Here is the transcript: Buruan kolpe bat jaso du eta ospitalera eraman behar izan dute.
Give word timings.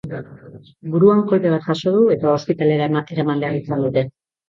Buruan 0.95 1.21
kolpe 1.33 1.53
bat 1.57 1.69
jaso 1.69 1.95
du 1.99 2.03
eta 2.17 2.35
ospitalera 2.41 2.91
eraman 2.91 3.47
behar 3.49 3.63
izan 3.63 3.89
dute. 3.89 4.11